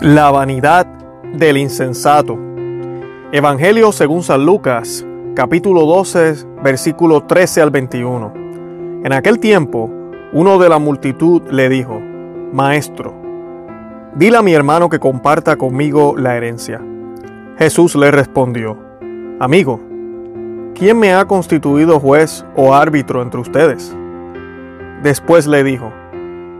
La 0.00 0.30
vanidad 0.30 0.86
del 1.34 1.56
insensato. 1.56 2.38
Evangelio 3.32 3.90
según 3.90 4.22
San 4.22 4.46
Lucas, 4.46 5.04
capítulo 5.34 5.86
12, 5.86 6.34
versículo 6.62 7.24
13 7.24 7.62
al 7.62 7.70
21. 7.70 8.32
En 9.04 9.12
aquel 9.12 9.40
tiempo, 9.40 9.90
uno 10.32 10.60
de 10.60 10.68
la 10.68 10.78
multitud 10.78 11.42
le 11.50 11.68
dijo, 11.68 12.00
Maestro, 12.52 13.12
dile 14.14 14.36
a 14.36 14.42
mi 14.42 14.54
hermano 14.54 14.88
que 14.88 15.00
comparta 15.00 15.56
conmigo 15.56 16.14
la 16.16 16.36
herencia. 16.36 16.80
Jesús 17.58 17.96
le 17.96 18.12
respondió, 18.12 18.78
Amigo, 19.40 19.80
¿quién 20.76 20.96
me 20.96 21.12
ha 21.12 21.24
constituido 21.24 21.98
juez 21.98 22.44
o 22.54 22.72
árbitro 22.72 23.20
entre 23.20 23.40
ustedes? 23.40 23.96
Después 25.02 25.48
le 25.48 25.64
dijo, 25.64 25.92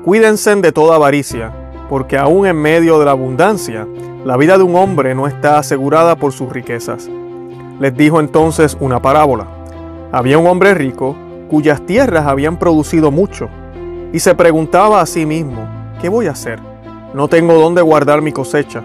Cuídense 0.04 0.56
de 0.56 0.72
toda 0.72 0.96
avaricia 0.96 1.52
porque 1.88 2.16
aún 2.16 2.46
en 2.46 2.56
medio 2.56 2.98
de 2.98 3.04
la 3.04 3.12
abundancia, 3.12 3.86
la 4.24 4.36
vida 4.36 4.58
de 4.58 4.64
un 4.64 4.76
hombre 4.76 5.14
no 5.14 5.26
está 5.26 5.58
asegurada 5.58 6.16
por 6.16 6.32
sus 6.32 6.52
riquezas. 6.52 7.08
Les 7.80 7.96
dijo 7.96 8.20
entonces 8.20 8.76
una 8.80 9.00
parábola. 9.00 9.46
Había 10.12 10.38
un 10.38 10.46
hombre 10.46 10.74
rico 10.74 11.16
cuyas 11.48 11.84
tierras 11.86 12.26
habían 12.26 12.58
producido 12.58 13.10
mucho, 13.10 13.48
y 14.12 14.18
se 14.20 14.34
preguntaba 14.34 15.00
a 15.00 15.06
sí 15.06 15.26
mismo, 15.26 15.66
¿qué 16.00 16.08
voy 16.08 16.26
a 16.26 16.32
hacer? 16.32 16.60
No 17.14 17.28
tengo 17.28 17.54
dónde 17.54 17.82
guardar 17.82 18.22
mi 18.22 18.32
cosecha. 18.32 18.82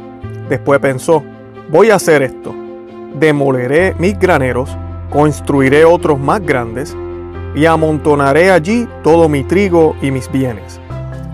Después 0.50 0.80
pensó, 0.80 1.24
voy 1.70 1.92
a 1.92 1.96
hacer 1.96 2.22
esto. 2.22 2.54
Demoleré 3.20 3.96
mis 4.00 4.18
graneros, 4.18 4.76
construiré 5.10 5.86
otros 5.86 6.20
más 6.20 6.42
grandes, 6.42 6.96
y 7.56 7.66
amontonaré 7.66 8.52
allí 8.52 8.88
todo 9.04 9.30
mi 9.30 9.44
trigo 9.44 9.96
y 10.02 10.12
mis 10.12 10.32
bienes. 10.32 10.80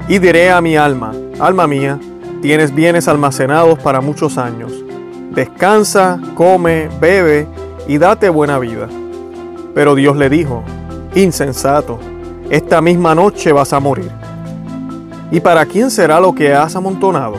Y 0.08 0.20
diré 0.20 0.52
a 0.52 0.62
mi 0.62 0.76
alma, 0.76 1.14
alma 1.40 1.68
mía, 1.68 2.00
tienes 2.42 2.74
bienes 2.74 3.08
almacenados 3.08 3.80
para 3.80 4.02
muchos 4.02 4.38
años. 4.38 4.72
Descansa, 5.32 6.20
come, 6.36 6.90
bebe 7.00 7.48
y 7.88 7.98
date 7.98 8.30
buena 8.30 8.60
vida. 8.60 8.88
Pero 9.74 9.96
Dios 9.96 10.18
le 10.18 10.30
dijo, 10.30 10.64
insensato, 11.16 12.00
esta 12.50 12.82
misma 12.82 13.16
noche 13.16 13.52
vas 13.52 13.74
a 13.74 13.80
morir. 13.80 14.12
¿Y 15.32 15.40
para 15.40 15.66
quién 15.66 15.92
será 15.92 16.20
lo 16.20 16.34
que 16.34 16.54
has 16.54 16.76
amontonado? 16.76 17.36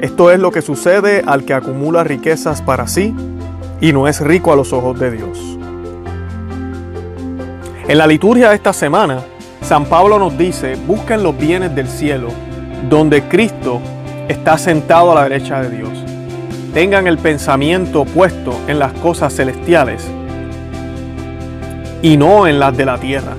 Esto 0.00 0.30
es 0.30 0.40
lo 0.40 0.50
que 0.50 0.62
sucede 0.62 1.22
al 1.26 1.44
que 1.44 1.54
acumula 1.54 2.04
riquezas 2.04 2.62
para 2.62 2.88
sí 2.88 3.14
y 3.80 3.92
no 3.92 4.08
es 4.08 4.20
rico 4.20 4.52
a 4.52 4.56
los 4.56 4.72
ojos 4.72 4.98
de 4.98 5.10
Dios. 5.10 5.38
En 7.86 7.98
la 7.98 8.06
liturgia 8.06 8.50
de 8.50 8.56
esta 8.56 8.72
semana 8.72 9.20
San 9.62 9.84
Pablo 9.84 10.18
nos 10.18 10.36
dice, 10.36 10.74
busquen 10.86 11.22
los 11.22 11.36
bienes 11.36 11.74
del 11.74 11.86
cielo, 11.86 12.28
donde 12.88 13.22
Cristo 13.24 13.80
está 14.28 14.56
sentado 14.58 15.12
a 15.12 15.16
la 15.16 15.22
derecha 15.24 15.60
de 15.60 15.76
Dios. 15.76 15.90
Tengan 16.72 17.06
el 17.06 17.18
pensamiento 17.18 18.04
puesto 18.04 18.56
en 18.68 18.78
las 18.78 18.92
cosas 18.94 19.34
celestiales 19.34 20.06
y 22.02 22.16
no 22.16 22.46
en 22.46 22.58
las 22.58 22.76
de 22.76 22.84
la 22.84 22.98
tierra. 22.98 23.34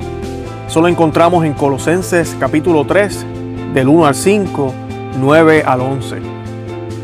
Solo 0.67 0.87
encontramos 0.87 1.45
en 1.45 1.53
Colosenses 1.53 2.35
capítulo 2.39 2.85
3, 2.85 3.25
del 3.73 3.87
1 3.87 4.05
al 4.05 4.15
5, 4.15 4.73
9 5.19 5.63
al 5.65 5.81
11. 5.81 6.17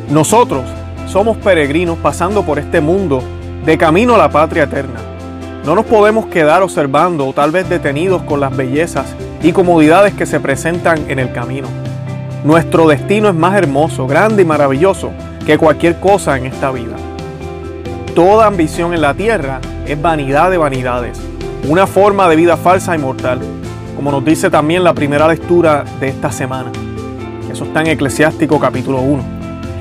Nosotros 0.10 0.64
somos 1.08 1.38
peregrinos 1.38 1.98
pasando 1.98 2.44
por 2.44 2.60
este 2.60 2.82
mundo 2.82 3.22
de 3.66 3.78
camino 3.78 4.16
a 4.16 4.18
la 4.18 4.30
patria 4.30 4.64
eterna. 4.64 5.00
No 5.66 5.76
nos 5.76 5.86
podemos 5.86 6.28
quedar 6.28 6.62
observando 6.62 7.28
o 7.28 7.34
tal 7.34 7.52
vez 7.52 7.68
detenidos 7.68 8.22
con 8.24 8.40
las 8.40 8.56
bellezas 8.56 9.06
y 9.44 9.52
comodidades 9.52 10.14
que 10.14 10.26
se 10.26 10.40
presentan 10.40 11.10
en 11.10 11.20
el 11.20 11.32
camino. 11.34 11.87
Nuestro 12.48 12.88
destino 12.88 13.28
es 13.28 13.36
más 13.36 13.58
hermoso, 13.58 14.08
grande 14.08 14.44
y 14.44 14.46
maravilloso 14.46 15.12
que 15.46 15.58
cualquier 15.58 16.00
cosa 16.00 16.38
en 16.38 16.46
esta 16.46 16.72
vida. 16.72 16.96
Toda 18.16 18.48
ambición 18.48 18.94
en 18.94 19.02
la 19.02 19.14
tierra 19.14 19.60
es 19.86 20.02
vanidad 20.02 20.50
de 20.50 20.58
vanidades, 20.58 21.20
una 21.68 21.86
forma 21.86 22.30
de 22.30 22.38
vida 22.38 22.56
falsa 22.56 22.96
y 22.96 23.00
mortal, 23.00 23.42
como 23.98 24.12
nos 24.12 24.24
dice 24.24 24.50
también 24.50 24.86
la 24.86 24.94
primera 24.94 25.28
lectura 25.28 25.84
de 26.00 26.08
esta 26.08 26.32
semana. 26.32 26.72
Eso 27.52 27.66
está 27.66 27.82
en 27.82 27.88
Eclesiástico 27.88 28.62
capítulo 28.62 29.02
1. 29.02 29.24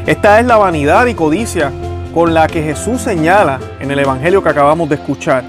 Esta 0.04 0.41
es 0.41 0.46
la 0.46 0.56
vanidad 0.56 1.06
y 1.06 1.14
codicia 1.14 1.70
con 2.12 2.34
la 2.34 2.48
que 2.48 2.64
Jesús 2.64 3.00
señala 3.00 3.60
en 3.78 3.92
el 3.92 4.00
Evangelio 4.00 4.42
que 4.42 4.48
acabamos 4.48 4.88
de 4.88 4.96
escuchar 4.96 5.44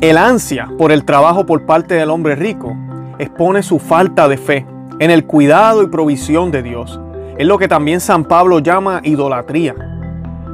el 0.00 0.16
ansia 0.16 0.68
por 0.78 0.92
el 0.92 1.04
trabajo 1.04 1.44
por 1.44 1.66
parte 1.66 1.96
del 1.96 2.10
hombre 2.10 2.36
rico 2.36 2.76
expone 3.18 3.64
su 3.64 3.80
falta 3.80 4.28
de 4.28 4.36
fe 4.36 4.64
en 5.00 5.10
el 5.10 5.26
cuidado 5.26 5.82
y 5.82 5.88
provisión 5.88 6.52
de 6.52 6.62
Dios. 6.62 7.00
Es 7.38 7.46
lo 7.46 7.58
que 7.58 7.68
también 7.68 8.00
San 8.00 8.24
Pablo 8.24 8.58
llama 8.58 9.00
idolatría, 9.02 9.74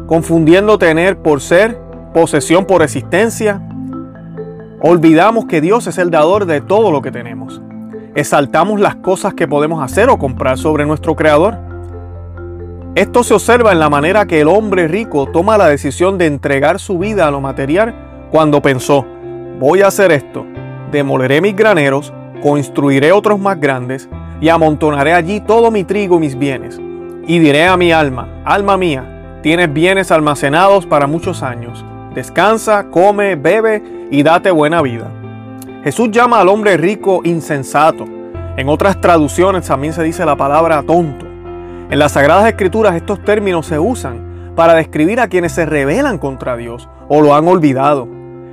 confundiendo 0.06 0.78
tener 0.78 1.18
por 1.18 1.40
ser, 1.40 1.78
posesión 2.14 2.64
por 2.64 2.82
existencia. 2.82 3.60
Olvidamos 4.80 5.46
que 5.46 5.60
Dios 5.60 5.88
es 5.88 5.98
el 5.98 6.12
dador 6.12 6.46
de 6.46 6.60
todo 6.60 6.92
lo 6.92 7.02
que 7.02 7.10
tenemos. 7.10 7.60
Exaltamos 8.14 8.80
las 8.80 8.94
cosas 8.94 9.34
que 9.34 9.48
podemos 9.48 9.82
hacer 9.82 10.08
o 10.08 10.16
comprar 10.16 10.58
sobre 10.58 10.86
nuestro 10.86 11.16
Creador. 11.16 11.58
Esto 12.94 13.24
se 13.24 13.34
observa 13.34 13.72
en 13.72 13.80
la 13.80 13.90
manera 13.90 14.26
que 14.26 14.40
el 14.40 14.48
hombre 14.48 14.86
rico 14.86 15.26
toma 15.26 15.58
la 15.58 15.66
decisión 15.66 16.18
de 16.18 16.26
entregar 16.26 16.78
su 16.78 16.98
vida 16.98 17.26
a 17.26 17.30
lo 17.32 17.40
material 17.40 18.28
cuando 18.30 18.62
pensó, 18.62 19.04
voy 19.58 19.82
a 19.82 19.88
hacer 19.88 20.12
esto, 20.12 20.46
demoleré 20.92 21.40
mis 21.40 21.54
graneros, 21.54 22.12
construiré 22.42 23.12
otros 23.12 23.38
más 23.38 23.60
grandes, 23.60 24.08
y 24.40 24.48
amontonaré 24.48 25.12
allí 25.12 25.40
todo 25.40 25.70
mi 25.70 25.84
trigo 25.84 26.16
y 26.16 26.20
mis 26.20 26.38
bienes. 26.38 26.80
Y 27.26 27.38
diré 27.38 27.66
a 27.66 27.76
mi 27.76 27.92
alma, 27.92 28.28
alma 28.44 28.76
mía, 28.76 29.40
tienes 29.42 29.72
bienes 29.72 30.10
almacenados 30.10 30.86
para 30.86 31.06
muchos 31.06 31.42
años. 31.42 31.84
Descansa, 32.14 32.86
come, 32.90 33.36
bebe 33.36 34.08
y 34.10 34.22
date 34.22 34.50
buena 34.50 34.82
vida. 34.82 35.10
Jesús 35.84 36.10
llama 36.10 36.40
al 36.40 36.48
hombre 36.48 36.76
rico 36.76 37.20
insensato. 37.24 38.04
En 38.56 38.68
otras 38.68 39.00
traducciones 39.00 39.66
también 39.66 39.92
se 39.92 40.02
dice 40.02 40.24
la 40.24 40.36
palabra 40.36 40.82
tonto. 40.82 41.26
En 41.90 41.98
las 41.98 42.12
Sagradas 42.12 42.48
Escrituras 42.48 42.96
estos 42.96 43.22
términos 43.22 43.66
se 43.66 43.78
usan 43.78 44.52
para 44.56 44.74
describir 44.74 45.20
a 45.20 45.28
quienes 45.28 45.52
se 45.52 45.66
rebelan 45.66 46.18
contra 46.18 46.56
Dios 46.56 46.88
o 47.08 47.20
lo 47.20 47.34
han 47.34 47.46
olvidado. 47.46 48.08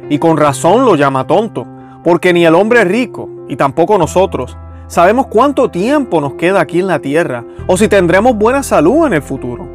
Y 0.09 0.19
con 0.19 0.38
razón 0.38 0.85
lo 0.85 0.95
llama 0.95 1.25
tonto, 1.25 1.65
porque 2.03 2.33
ni 2.33 2.45
el 2.45 2.53
hombre 2.53 2.83
rico, 2.83 3.29
y 3.47 3.55
tampoco 3.55 3.97
nosotros, 3.97 4.57
sabemos 4.88 5.27
cuánto 5.27 5.69
tiempo 5.69 6.21
nos 6.21 6.33
queda 6.33 6.61
aquí 6.61 6.79
en 6.79 6.88
la 6.88 6.99
tierra 6.99 7.44
o 7.67 7.77
si 7.77 7.88
tendremos 7.88 8.35
buena 8.35 8.63
salud 8.63 9.07
en 9.07 9.13
el 9.13 9.21
futuro. 9.21 9.67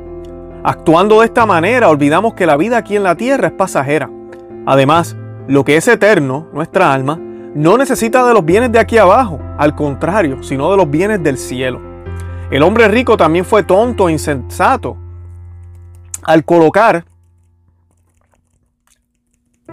Actuando 0.62 1.20
de 1.20 1.26
esta 1.26 1.46
manera 1.46 1.88
olvidamos 1.88 2.34
que 2.34 2.46
la 2.46 2.56
vida 2.56 2.78
aquí 2.78 2.96
en 2.96 3.02
la 3.02 3.14
tierra 3.14 3.48
es 3.48 3.54
pasajera. 3.54 4.10
Además, 4.66 5.16
lo 5.46 5.64
que 5.64 5.76
es 5.76 5.88
eterno, 5.88 6.48
nuestra 6.52 6.92
alma, 6.92 7.18
no 7.54 7.78
necesita 7.78 8.26
de 8.26 8.34
los 8.34 8.44
bienes 8.44 8.70
de 8.70 8.78
aquí 8.78 8.98
abajo, 8.98 9.40
al 9.56 9.74
contrario, 9.74 10.42
sino 10.42 10.70
de 10.70 10.76
los 10.76 10.90
bienes 10.90 11.22
del 11.22 11.38
cielo. 11.38 11.80
El 12.50 12.62
hombre 12.62 12.88
rico 12.88 13.16
también 13.16 13.44
fue 13.44 13.62
tonto 13.62 14.08
e 14.08 14.12
insensato 14.12 14.96
al 16.22 16.44
colocar 16.44 17.04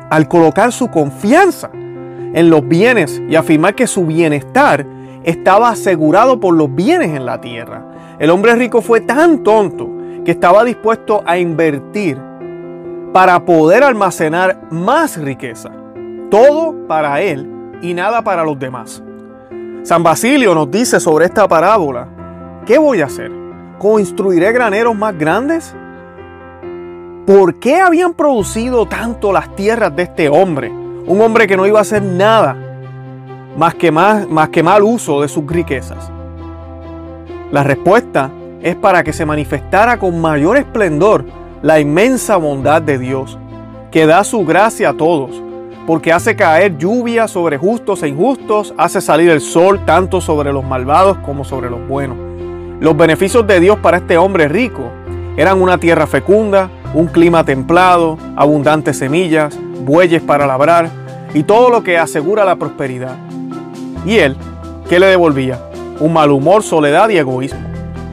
al 0.10 0.28
colocar 0.28 0.72
su 0.72 0.90
confianza 0.90 1.70
en 1.74 2.50
los 2.50 2.68
bienes 2.68 3.22
y 3.30 3.36
afirmar 3.36 3.76
que 3.76 3.88
su 3.88 4.06
bienestar 4.06 4.86
estaba 5.26 5.70
asegurado 5.70 6.40
por 6.40 6.56
los 6.56 6.74
bienes 6.74 7.10
en 7.10 7.26
la 7.26 7.42
tierra. 7.42 7.84
El 8.20 8.30
hombre 8.30 8.56
rico 8.56 8.82
fue 8.82 9.02
tan 9.02 9.40
tonto 9.40 9.90
que 10.24 10.32
estaba 10.32 10.64
dispuesto 10.64 11.24
a 11.26 11.38
invertir 11.38 12.18
para 13.12 13.44
poder 13.44 13.84
almacenar 13.84 14.62
más 14.70 15.18
riqueza. 15.18 15.72
Todo 16.30 16.88
para 16.88 17.22
él 17.22 17.50
y 17.82 17.94
nada 17.94 18.22
para 18.24 18.44
los 18.44 18.58
demás. 18.60 19.04
San 19.84 20.04
Basilio 20.04 20.54
nos 20.54 20.70
dice 20.70 21.00
sobre 21.00 21.26
esta 21.26 21.48
parábola, 21.48 22.08
¿qué 22.66 22.78
voy 22.78 23.02
a 23.02 23.06
hacer? 23.06 23.32
¿Construiré 23.80 24.52
graneros 24.52 24.96
más 24.96 25.18
grandes? 25.18 25.76
¿Por 27.26 27.60
qué 27.60 27.82
habían 27.82 28.14
producido 28.14 28.88
tanto 28.88 29.34
las 29.34 29.56
tierras 29.56 29.96
de 29.96 30.04
este 30.04 30.30
hombre? 30.30 30.70
Un 30.70 31.20
hombre 31.22 31.48
que 31.48 31.58
no 31.58 31.66
iba 31.66 31.80
a 31.80 31.84
hacer 31.84 32.04
nada 32.04 32.65
más 33.58 33.76
que, 33.76 33.92
más, 33.92 34.28
más 34.30 34.50
que 34.50 34.64
mal 34.64 34.84
uso 34.84 35.22
de 35.22 35.28
sus 35.28 35.46
riquezas. 35.48 36.12
La 37.52 37.64
respuesta 37.64 38.32
es 38.62 38.76
para 38.76 39.04
que 39.04 39.14
se 39.14 39.26
manifestara 39.26 39.98
con 39.98 40.20
mayor 40.20 40.58
esplendor 40.58 41.26
la 41.62 41.80
inmensa 41.80 42.38
bondad 42.38 42.82
de 42.82 42.98
Dios, 42.98 43.38
que 43.92 44.06
da 44.06 44.24
su 44.24 44.46
gracia 44.46 44.90
a 44.90 44.94
todos, 44.94 45.42
porque 45.88 46.12
hace 46.12 46.36
caer 46.36 46.78
lluvia 46.78 47.28
sobre 47.28 47.58
justos 47.58 48.04
e 48.04 48.08
injustos, 48.08 48.74
hace 48.78 49.02
salir 49.02 49.30
el 49.30 49.42
sol 49.42 49.86
tanto 49.86 50.20
sobre 50.20 50.52
los 50.52 50.66
malvados 50.66 51.18
como 51.20 51.46
sobre 51.46 51.70
los 51.70 51.88
buenos. 51.88 52.18
Los 52.80 52.98
beneficios 52.98 53.46
de 53.48 53.60
Dios 53.60 53.78
para 53.80 53.98
este 53.98 54.18
hombre 54.18 54.48
rico 54.48 54.84
eran 55.38 55.62
una 55.62 55.78
tierra 55.78 56.08
fecunda, 56.08 56.70
un 56.94 57.08
clima 57.08 57.44
templado, 57.44 58.18
abundantes 58.36 58.98
semillas, 58.98 59.58
bueyes 59.86 60.22
para 60.22 60.48
labrar 60.48 60.90
y 61.34 61.44
todo 61.44 61.70
lo 61.70 61.84
que 61.84 61.98
asegura 61.98 62.46
la 62.46 62.56
prosperidad. 62.56 63.25
Y 64.06 64.18
él, 64.18 64.36
¿qué 64.88 65.00
le 65.00 65.08
devolvía? 65.08 65.60
Un 66.00 66.14
mal 66.14 66.32
humor, 66.32 66.62
soledad 66.62 67.10
y 67.10 67.18
egoísmo. 67.18 67.60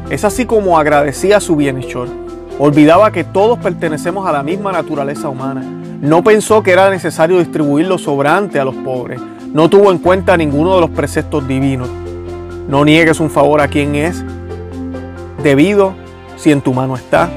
Es 0.09 0.25
así 0.25 0.47
como 0.47 0.79
agradecía 0.79 1.41
su 1.41 1.57
bienhechor. 1.57 2.09
Olvidaba 2.59 3.11
que 3.11 3.25
todos 3.25 3.59
pertenecemos 3.59 4.27
a 4.27 4.33
la 4.33 4.43
misma 4.43 4.73
naturaleza 4.73 5.29
humana. 5.29 5.63
No 6.01 6.25
pensó 6.25 6.63
que 6.63 6.73
era 6.73 6.91
necesario 6.91 7.39
distribuir 7.39 7.87
lo 7.87 7.99
sobrante 7.99 8.59
a 8.59 8.65
los 8.65 8.75
pobres. 8.75 9.21
No 9.53 9.69
tuvo 9.69 9.91
en 9.91 9.99
cuenta 9.99 10.37
ninguno 10.37 10.75
de 10.75 10.81
los 10.81 10.91
preceptos 10.91 11.47
divinos. 11.47 11.89
No 12.69 12.85
niegues 12.85 13.21
un 13.21 13.31
favor 13.31 13.61
a 13.61 13.69
quien 13.69 13.95
es 13.95 14.25
debido 15.43 15.95
si 16.37 16.53
en 16.53 16.61
tu 16.61 16.73
mano 16.73 16.97
está. 16.97 17.29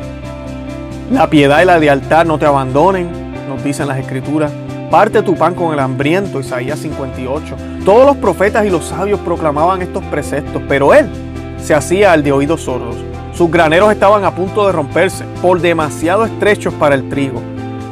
La 1.11 1.29
piedad 1.29 1.61
y 1.61 1.65
la 1.65 1.77
lealtad 1.77 2.25
no 2.25 2.37
te 2.37 2.45
abandonen, 2.45 3.09
nos 3.47 3.63
dicen 3.63 3.87
las 3.87 3.99
escrituras. 3.99 4.51
Parte 4.89 5.21
tu 5.23 5.35
pan 5.35 5.55
con 5.55 5.73
el 5.73 5.79
hambriento, 5.79 6.39
Isaías 6.39 6.79
58. 6.79 7.55
Todos 7.83 8.05
los 8.05 8.17
profetas 8.17 8.65
y 8.65 8.69
los 8.69 8.85
sabios 8.85 9.19
proclamaban 9.19 9.81
estos 9.81 10.03
preceptos, 10.05 10.61
pero 10.67 10.93
él 10.93 11.09
se 11.57 11.73
hacía 11.73 12.11
al 12.11 12.23
de 12.23 12.31
oídos 12.31 12.61
sordos. 12.61 12.95
Sus 13.33 13.49
graneros 13.49 13.91
estaban 13.91 14.23
a 14.23 14.35
punto 14.35 14.65
de 14.65 14.71
romperse 14.71 15.25
por 15.41 15.59
demasiado 15.59 16.25
estrechos 16.25 16.73
para 16.75 16.95
el 16.95 17.09
trigo 17.09 17.41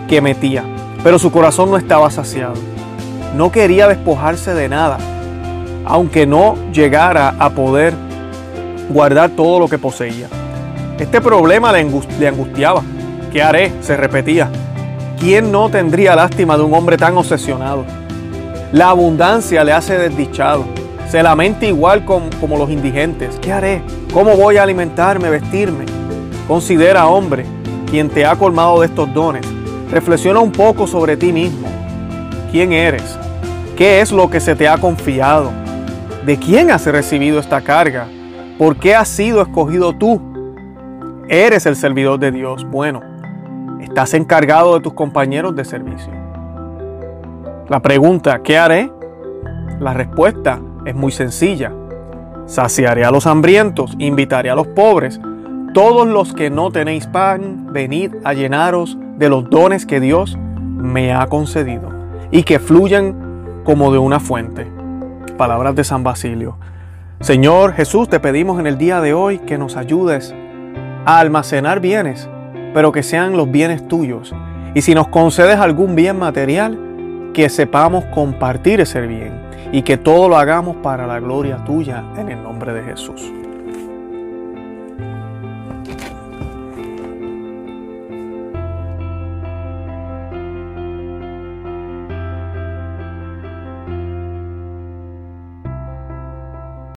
que 0.08 0.22
metía, 0.22 0.64
pero 1.04 1.18
su 1.18 1.32
corazón 1.32 1.72
no 1.72 1.78
estaba 1.78 2.10
saciado. 2.12 2.54
No 3.36 3.52
quería 3.52 3.88
despojarse 3.88 4.54
de 4.54 4.70
nada, 4.70 5.00
aunque 5.86 6.28
no 6.28 6.56
llegara 6.72 7.36
a 7.40 7.50
poder 7.50 7.94
guardar 8.90 9.32
todo 9.32 9.60
lo 9.60 9.68
que 9.68 9.80
poseía. 9.80 10.28
Este 11.00 11.20
problema 11.20 11.72
le, 11.72 11.80
angustiaba. 12.28 12.84
¿Qué 13.32 13.42
haré? 13.42 13.72
se 13.82 13.98
repetía. 13.98 14.50
¿Quién 15.20 15.52
no 15.52 15.70
tendría 15.70 16.16
lástima 16.16 16.58
de 16.58 16.64
un 16.64 16.74
hombre 16.74 16.98
tan 16.98 17.18
obsesionado? 17.18 17.86
La 18.72 18.90
abundancia 18.90 19.64
le 19.64 19.72
hace 19.72 19.98
desdichado. 19.98 20.66
Se 21.10 21.22
lamenta 21.22 21.66
igual 21.66 22.06
como 22.06 22.58
los 22.58 22.70
indigentes. 22.70 23.38
¿Qué 23.42 23.54
haré? 23.54 23.82
¿Cómo 24.14 24.36
voy 24.36 24.58
a 24.58 24.64
alimentarme, 24.64 25.30
vestirme? 25.30 25.86
Considera, 26.48 27.08
hombre, 27.08 27.46
quien 27.90 28.10
te 28.10 28.26
ha 28.26 28.36
colmado 28.36 28.82
de 28.82 28.88
estos 28.88 29.14
dones. 29.14 29.46
Reflexiona 29.92 30.40
un 30.40 30.52
poco 30.52 30.88
sobre 30.88 31.16
ti 31.16 31.32
mismo. 31.32 31.68
¿Quién 32.52 32.74
eres? 32.74 33.18
¿Qué 33.78 34.02
es 34.02 34.12
lo 34.12 34.30
que 34.30 34.40
se 34.40 34.56
te 34.56 34.68
ha 34.68 34.78
confiado? 34.78 35.52
¿De 36.26 36.38
quién 36.38 36.72
has 36.72 36.86
recibido 36.88 37.40
esta 37.40 37.62
carga? 37.62 38.08
¿Por 38.58 38.78
qué 38.78 38.96
has 38.96 39.08
sido 39.08 39.42
escogido 39.42 39.94
tú? 39.94 40.20
Eres 41.30 41.66
el 41.66 41.76
servidor 41.76 42.20
de 42.20 42.32
Dios. 42.32 42.66
Bueno, 42.70 43.02
estás 43.84 44.14
encargado 44.14 44.76
de 44.76 44.82
tus 44.82 44.94
compañeros 44.94 45.56
de 45.56 45.66
servicio. 45.66 46.12
La 47.70 47.82
pregunta, 47.82 48.42
¿qué 48.44 48.58
haré? 48.58 48.92
La 49.80 49.94
respuesta 49.94 50.60
es 50.86 50.96
muy 50.96 51.12
sencilla. 51.12 51.72
Saciaré 52.46 53.06
a 53.06 53.12
los 53.12 53.26
hambrientos, 53.26 53.96
invitaré 54.00 54.50
a 54.50 54.56
los 54.56 54.68
pobres. 54.68 55.20
Todos 55.74 56.08
los 56.08 56.34
que 56.34 56.50
no 56.50 56.72
tenéis 56.72 57.08
pan, 57.08 57.68
venid 57.72 58.14
a 58.24 58.34
llenaros 58.34 58.98
de 59.18 59.30
los 59.30 59.50
dones 59.50 59.86
que 59.86 60.00
Dios 60.00 60.38
me 60.38 61.14
ha 61.14 61.28
concedido 61.28 61.90
y 62.32 62.44
que 62.44 62.60
fluyan 62.60 63.62
como 63.64 63.92
de 63.92 63.98
una 63.98 64.20
fuente. 64.20 64.68
Palabras 65.38 65.76
de 65.76 65.84
San 65.84 66.04
Basilio. 66.04 66.58
Señor 67.22 67.74
Jesús, 67.74 68.10
te 68.10 68.20
pedimos 68.20 68.60
en 68.60 68.68
el 68.68 68.78
día 68.78 69.00
de 69.00 69.14
hoy 69.14 69.40
que 69.40 69.58
nos 69.58 69.78
ayudes 69.78 70.36
a 71.06 71.20
almacenar 71.20 71.80
bienes, 71.80 72.30
pero 72.74 72.92
que 72.92 73.04
sean 73.04 73.38
los 73.38 73.50
bienes 73.50 73.88
tuyos. 73.88 74.34
Y 74.74 74.82
si 74.82 74.96
nos 74.96 75.08
concedes 75.08 75.58
algún 75.58 75.96
bien 75.96 76.18
material, 76.18 76.78
que 77.34 77.50
sepamos 77.50 78.06
compartir 78.06 78.80
ese 78.80 79.02
bien 79.08 79.34
y 79.72 79.82
que 79.82 79.98
todo 79.98 80.30
lo 80.30 80.38
hagamos 80.38 80.78
para 80.78 81.08
la 81.08 81.20
gloria 81.20 81.58
tuya 81.66 82.04
en 82.18 82.30
el 82.30 82.42
nombre 82.42 82.74
de 82.74 82.84
Jesús. 82.84 83.32